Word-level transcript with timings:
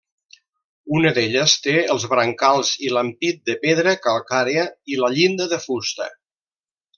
Una 0.99 1.09
d'elles 1.17 1.51
té 1.65 1.75
els 1.95 2.05
brancals 2.13 2.71
i 2.87 2.91
l'ampit 2.95 3.45
de 3.51 3.57
pedra 3.67 3.93
calcària 4.07 4.65
i 4.95 4.99
la 5.05 5.13
llinda 5.19 5.49
de 5.53 5.63
fusta. 5.69 6.11